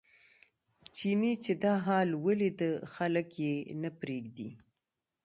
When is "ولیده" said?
2.25-2.71